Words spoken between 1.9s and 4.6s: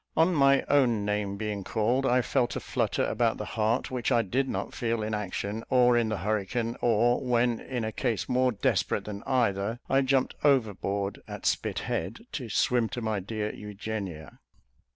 I felt a flutter about the heart which I did